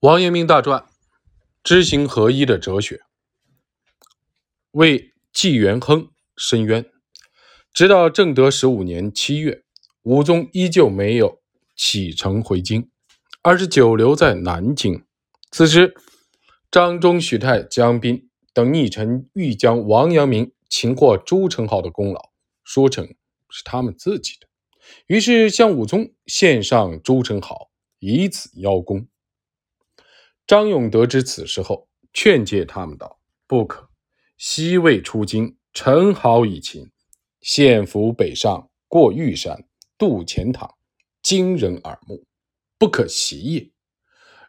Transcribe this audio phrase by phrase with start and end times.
[0.00, 0.86] 王阳明大传，
[1.64, 3.00] 知行合一的哲学，
[4.70, 6.88] 为纪元亨申冤。
[7.72, 9.64] 直到正德十五年七月，
[10.02, 11.40] 武宗依旧没有
[11.74, 12.88] 启程回京，
[13.42, 15.04] 而是久留在南京。
[15.50, 15.96] 此时，
[16.70, 22.30] 张忠、许泰、江彬等逆臣欲将王阳明擒获朱宸濠的功劳
[22.62, 23.04] 说成
[23.50, 24.46] 是他们自己的，
[25.08, 27.68] 于是向武宗献上朱宸濠，
[27.98, 29.08] 以此邀功。
[30.48, 33.86] 张勇得知此事后，劝诫他们道：“不可，
[34.38, 36.90] 西魏出京，陈豪已擒，
[37.42, 40.74] 献俘北上，过玉山，渡钱塘，
[41.20, 42.24] 惊人耳目，
[42.78, 43.70] 不可习也。”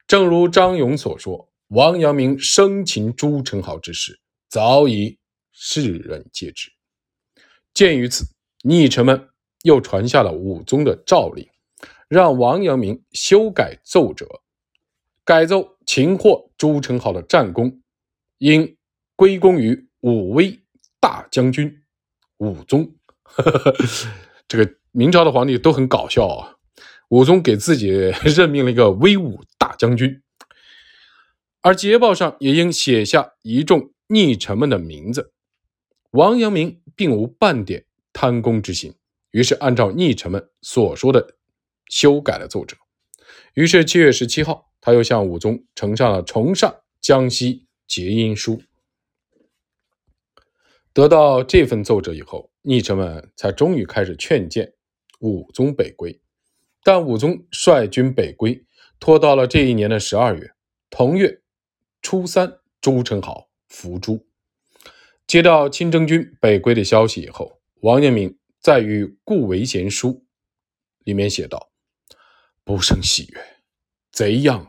[0.08, 5.20] 正如张勇所说，王阳明生擒朱宸濠之事，早已
[5.52, 6.72] 世人皆知。
[7.73, 8.23] 鉴于此，
[8.63, 9.27] 逆臣们
[9.63, 11.45] 又传下了武宗的诏令，
[12.08, 14.25] 让王阳明修改奏折。
[15.23, 17.82] 改奏擒获朱宸濠的战功，
[18.39, 18.78] 应
[19.16, 20.59] 归功于武威
[21.00, 21.84] 大将军
[22.38, 22.95] 武宗。
[24.48, 26.58] 这个明朝的皇帝都很搞笑啊！
[27.09, 27.89] 武宗给自己
[28.26, 30.22] 任命了一个威武大将军，
[31.61, 35.33] 而捷报上也应写下一众逆臣们的名字。
[36.11, 38.95] 王阳明并无半点贪功之心，
[39.31, 41.36] 于是按照逆臣们所说的
[41.88, 42.76] 修改了奏折。
[43.54, 44.69] 于是七月十七号。
[44.81, 48.61] 他又向武宗呈上了崇尚江西结阴书。
[50.94, 54.73] 得到这份奏折以后，逆臣们才终于开始劝谏
[55.19, 56.19] 武宗北归。
[56.83, 58.66] 但武宗率军北归，
[58.99, 60.52] 拖到了这一年的十二月。
[60.89, 61.41] 同月
[62.02, 64.25] 初三，朱宸濠伏诛。
[65.27, 70.25] 接到亲征军北归的消息以后，王阳明在与顾维贤书
[71.03, 71.69] 里面写道
[72.66, 73.48] ：“不胜喜悦，
[74.20, 74.67] 贼样。”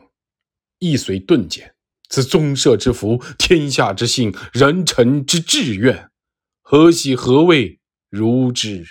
[0.79, 1.75] 亦随顿减，
[2.07, 6.09] 此宗社之福，天下之幸，人臣之志愿，
[6.61, 8.85] 何喜何谓如之？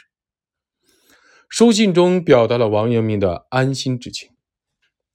[1.49, 4.29] 书信中表达了王阳明的安心之情，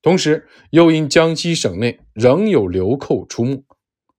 [0.02, 3.64] 同时又因江西省内仍有流寇出没，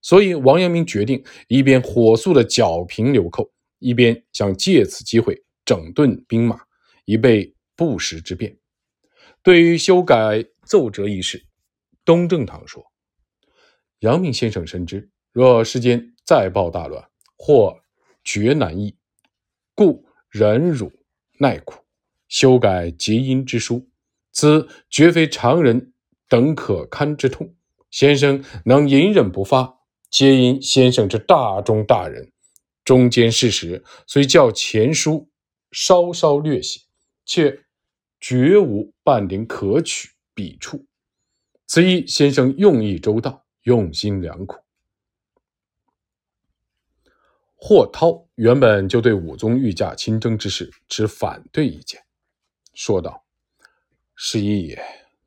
[0.01, 3.51] 所以王阳明决定一边火速的剿平流寇，
[3.81, 6.61] 一边想借此机会整顿兵马，
[7.05, 8.57] 以备不时之变。
[9.43, 11.47] 对于修改奏折一事，
[12.05, 12.85] 东正堂说
[14.01, 17.81] ：“阳明先生深知，若世间再报大乱，或
[18.25, 18.97] 绝难易，
[19.75, 20.93] 故忍辱
[21.39, 21.85] 耐苦，
[22.29, 23.89] 修改结因之书，
[24.33, 25.93] 此绝非常人
[26.29, 27.55] 等可堪之痛。
[27.91, 29.79] 先生能隐忍不发，
[30.11, 32.33] 皆因先生之大忠大仁。
[32.85, 35.31] 中间事实虽较前书
[35.71, 36.81] 稍稍略写，
[37.25, 37.65] 却
[38.21, 40.87] 绝无半点可取笔触。”
[41.67, 44.63] 此一先生用意周到，用心良苦。
[47.57, 52.01] 霍涛原本就对武宗御驾亲征之事持反对意见，
[52.75, 53.25] 说道
[54.15, 54.81] ：“是义也，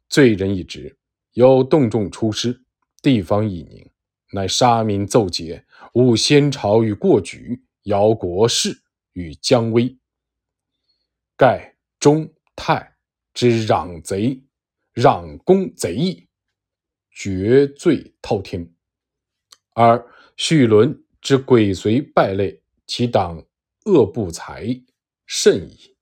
[0.07, 0.97] 罪人一职，
[1.33, 2.63] 有动众出师，
[3.01, 3.91] 地方已宁，
[4.31, 5.65] 乃杀民奏捷，
[5.95, 8.83] 误先朝与过举，摇国势
[9.13, 9.97] 与将威，
[11.35, 12.95] 盖中泰
[13.33, 14.41] 之攘贼，
[15.01, 16.27] 攘公贼义。”
[17.11, 18.73] 绝罪滔天，
[19.73, 20.05] 而
[20.37, 23.45] 绪伦之鬼随败类，其党
[23.85, 24.65] 恶不才
[25.25, 25.97] 甚矣。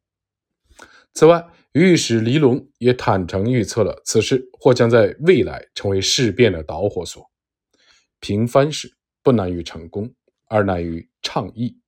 [1.14, 7.28] 此外，御史黎龙也坦诚预测了此事或将在未来成为事变的导火索。
[8.20, 10.14] 平藩事不难于成功，
[10.46, 11.80] 而难于倡议。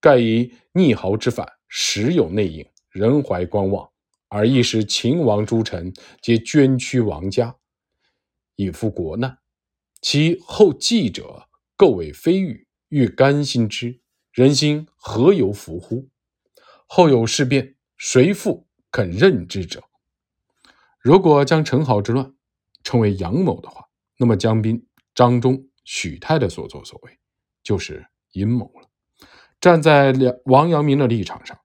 [0.00, 3.90] 盖以逆豪之反，实有内应，人怀观望，
[4.28, 7.56] 而一时秦王诸臣皆捐躯王家。
[8.56, 9.38] 以赴国难，
[10.00, 14.00] 其后继者构为非欲，欲甘心之，
[14.32, 16.08] 人心何由服乎？
[16.86, 19.82] 后有事变，谁复肯任之者？
[20.98, 22.34] 如果将陈好之乱
[22.82, 27.18] 称为阳谋的话，那么江彬、张忠、许泰的所作所为
[27.62, 28.88] 就是阴谋了。
[29.60, 31.60] 站在两王阳明的立场上，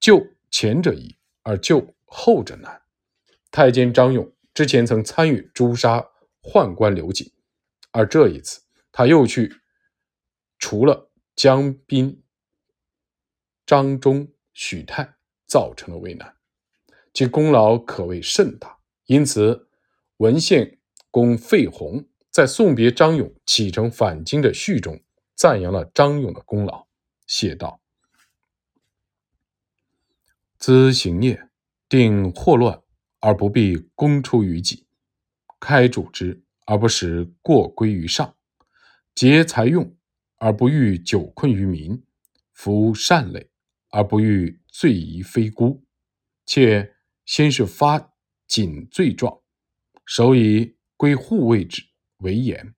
[0.00, 1.16] 就前者一，
[1.48, 2.82] 而救后者难。
[3.50, 4.30] 太监张勇。
[4.52, 6.04] 之前曾参与诛杀
[6.42, 7.32] 宦官刘瑾，
[7.92, 8.60] 而这一次
[8.90, 9.54] 他又去
[10.58, 12.24] 除了江彬、
[13.64, 15.14] 张忠、许泰，
[15.46, 16.34] 造成了为难，
[17.14, 18.78] 其功劳可谓甚大。
[19.06, 19.68] 因此，
[20.16, 20.80] 文献
[21.12, 25.00] 公费宏在送别张勇启程返京的序中，
[25.36, 26.88] 赞扬了张勇的功劳，
[27.28, 27.80] 写道
[30.58, 31.48] ：“兹行业
[31.88, 32.82] 定祸乱。”
[33.20, 34.86] 而不必公出于己，
[35.58, 38.36] 开主之，而不使过归于上；
[39.12, 39.96] 节财用，
[40.36, 42.00] 而不欲久困于民；
[42.52, 43.50] 服善类，
[43.90, 45.84] 而不欲罪疑非孤。
[46.46, 46.94] 且
[47.26, 48.12] 先是发
[48.46, 49.40] 谨罪状，
[50.06, 51.82] 首以归护卫之
[52.18, 52.72] 为严，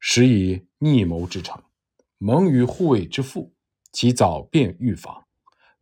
[0.00, 1.62] 实以逆谋之成。
[2.16, 3.54] 蒙于护卫之父，
[3.92, 5.23] 其早便预防，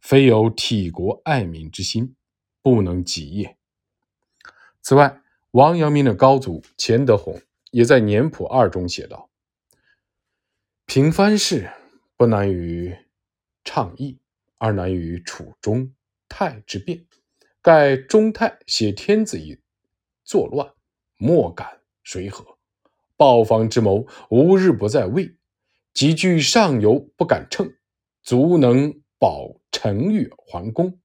[0.02, 2.16] 非有体国爱民之心，
[2.60, 3.56] 不能及也。
[4.82, 5.22] 此外，
[5.52, 7.40] 王阳明的高祖钱德洪
[7.70, 9.30] 也在《年谱二》中写道
[10.86, 11.70] ：“平藩事
[12.16, 12.94] 不难于
[13.62, 14.18] 倡议，
[14.58, 15.94] 而难于处中
[16.28, 17.06] 泰之变。
[17.62, 19.60] 盖中泰写天子以
[20.24, 20.68] 作乱，
[21.16, 22.44] 莫敢随和；
[23.16, 25.36] 暴方之谋，无日不在位。”
[25.94, 27.76] 急居上游不敢称，
[28.22, 30.98] 足能保陈玉桓公，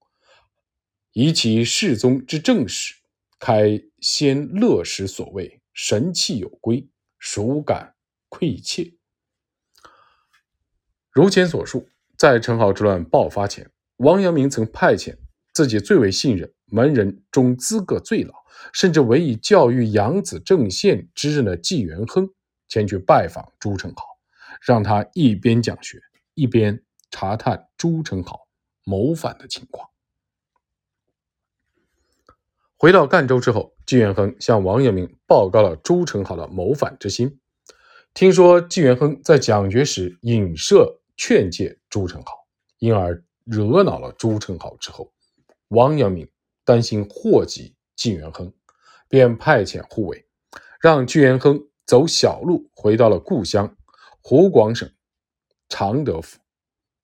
[1.13, 2.95] 以其世宗之正史，
[3.37, 7.93] 开先乐史所谓神气有归，孰敢
[8.27, 8.91] 愧怯？
[11.11, 11.87] 如前所述，
[12.17, 15.15] 在陈豪之乱爆发前，王阳明曾派遣
[15.53, 18.33] 自己最为信任门人中资格最老，
[18.73, 22.27] 甚至唯以教育养子正宪之任的纪元亨
[22.67, 24.01] 前去拜访朱宸濠。
[24.65, 26.01] 让他一边讲学，
[26.33, 28.48] 一边查探朱宸濠
[28.83, 29.89] 谋反的情况。
[32.77, 37.39] 回到赣州之后，纪元亨向王阳明报告了朱宸濠的谋反之心。
[38.13, 42.25] 听说纪元亨在讲学时影射劝诫朱宸濠，
[42.80, 45.12] 因而惹恼了朱宸濠之后，
[45.69, 46.30] 王阳明
[46.63, 48.53] 担心祸及纪元亨，
[49.10, 50.27] 便派遣护卫，
[50.80, 53.75] 让纪元亨走小路回到了故乡。
[54.21, 54.92] 湖广省
[55.69, 56.38] 常德府，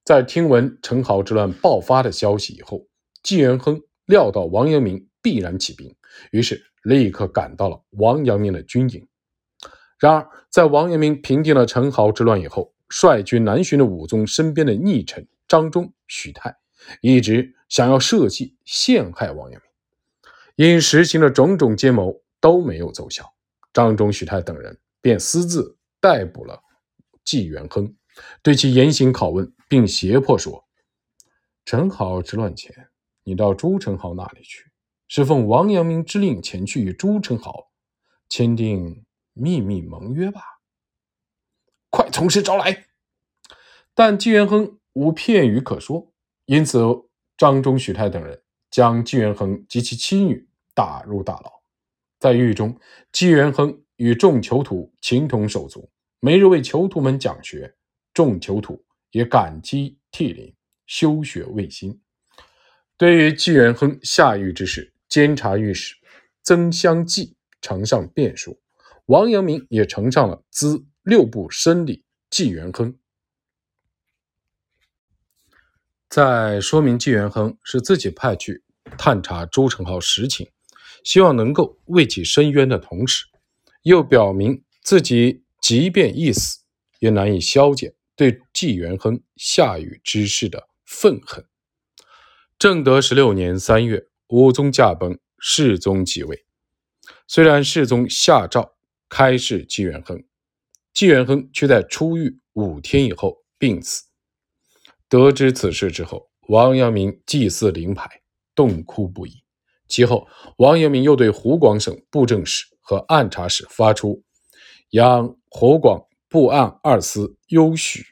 [0.03, 2.85] 在听闻陈豪之乱爆发的消息以后，
[3.21, 5.95] 纪元亨料到王阳明必然起兵，
[6.31, 9.07] 于是立刻赶到了王阳明的军营。
[9.97, 16.53] 然而，在王阳明平定了陈豪之乱以后，率军南巡的武宗身边的逆臣张忠、许泰，
[16.99, 19.61] 一直想要设计陷害王阳
[20.57, 23.33] 明，因实行了种种奸谋都没有奏效，
[23.71, 26.59] 张忠、许泰等人便私自逮捕了。
[27.23, 27.95] 纪元亨
[28.41, 30.67] 对其严刑拷问，并胁迫说
[31.65, 32.89] ：“陈好之乱前，
[33.23, 34.69] 你到朱宸濠那里去，
[35.07, 37.69] 是奉王阳明之令前去与朱宸濠
[38.29, 39.03] 签订
[39.33, 40.43] 秘密盟约吧？
[41.89, 42.85] 快从实招来！”
[43.95, 46.13] 但纪元亨无片语可说，
[46.45, 46.79] 因此
[47.35, 51.51] 张忠、许泰等人将纪元亨及其妻女打入大牢。
[52.19, 52.79] 在狱中，
[53.11, 55.89] 纪元亨与众囚徒情同手足。
[56.19, 57.75] 每日为囚徒们讲学，
[58.13, 60.53] 众囚徒也感激涕零，
[60.85, 62.01] 修学未心。
[62.97, 65.95] 对于纪元亨下狱之事，监察御史
[66.43, 68.61] 曾乡济呈上辩书，
[69.05, 72.97] 王阳明也呈上了资六部申理纪元亨，
[76.09, 78.63] 在说明纪元亨是自己派去
[78.97, 80.49] 探查朱宸濠实情，
[81.05, 83.25] 希望能够为其伸冤的同时，
[83.83, 85.41] 又表明自己。
[85.63, 86.59] 即便一死，
[86.99, 91.45] 也难以消减对纪元亨下狱之事的愤恨。
[92.59, 96.45] 正德十六年三月，武宗驾崩，世宗即位。
[97.27, 98.75] 虽然世宗下诏
[99.09, 100.23] 开释纪元亨，
[100.93, 104.05] 纪元亨却在出狱五天以后病死。
[105.09, 108.21] 得知此事之后，王阳明祭祀灵牌，
[108.55, 109.43] 痛哭不已。
[109.87, 110.27] 其后，
[110.57, 114.23] 王阳明又对湖广省布政使和按察使发出。
[114.91, 116.03] 央湖广
[116.33, 118.07] 布案二司优许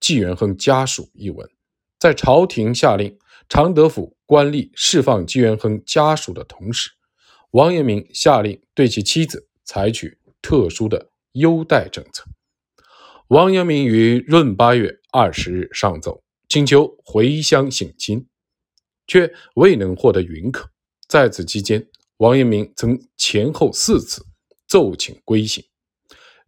[0.00, 1.48] 纪元亨家属一文，
[2.00, 3.16] 在朝廷下令
[3.48, 6.90] 常德府官吏释放纪元亨家属的同时，
[7.52, 12.24] 王阳明下令对其妻子采取特殊的优待政策。
[13.28, 18.26] 王阳明于闰八月二十日上奏，请求回乡省亲，
[19.06, 20.68] 却未能获得允可。
[21.06, 21.86] 在此期间，
[22.16, 24.26] 王阳明曾前后四次
[24.66, 25.62] 奏请归省。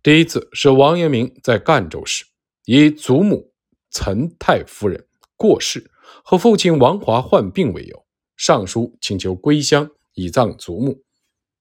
[0.02, 2.24] 第一次是王阳明在赣州时，
[2.64, 3.52] 以祖母
[3.88, 5.06] 岑太夫人
[5.36, 5.92] 过世
[6.24, 8.04] 和父亲王华患病为由，
[8.36, 11.04] 上书请求归乡以葬祖母。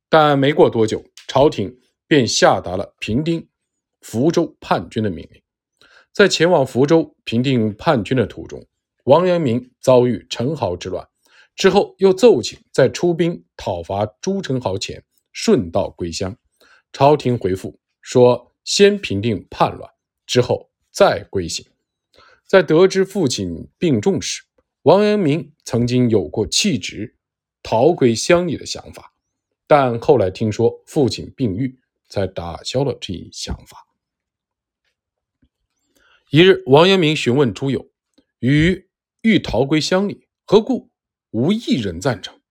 [0.09, 3.47] 但没过多久，朝廷便下达了平定
[4.01, 5.39] 福州叛军的命令。
[6.11, 8.65] 在前往福州平定叛军的途中，
[9.03, 11.07] 王阳明遭遇陈豪之乱，
[11.55, 16.35] 之后又奏请在出兵讨伐朱宸濠前顺道归乡。
[16.91, 17.80] 朝廷回复。
[18.01, 19.89] 说先平定叛乱，
[20.25, 21.65] 之后再归省。
[22.45, 24.43] 在得知父亲病重时，
[24.81, 27.15] 王阳明曾经有过弃职、
[27.63, 29.13] 逃归乡里的想法，
[29.67, 31.79] 但后来听说父亲病愈，
[32.09, 33.87] 才打消了这一想法。
[36.29, 37.89] 一日，王阳明询问诸友
[38.39, 38.89] ：“与
[39.21, 40.89] 欲逃归乡里，何故
[41.29, 42.41] 无一人赞成？”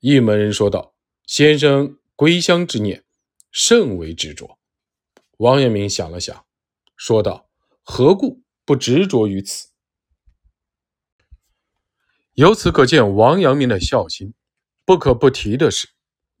[0.00, 0.94] 一门人说道
[1.26, 3.04] ：“先生归乡之念
[3.50, 4.58] 甚为执着。”
[5.42, 6.46] 王阳明想了想，
[6.96, 7.48] 说道
[7.82, 9.70] ：“何故不执着于此？”
[12.34, 14.34] 由此可见王阳明的孝心。
[14.84, 15.88] 不可不提的是，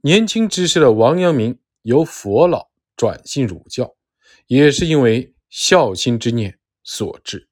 [0.02, 3.96] 年轻之时的王阳明由佛老转信儒教，
[4.46, 7.48] 也是因为孝心之念所致。